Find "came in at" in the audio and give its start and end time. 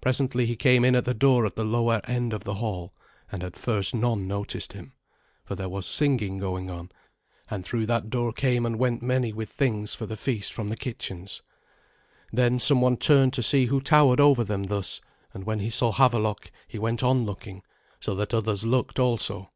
0.56-1.04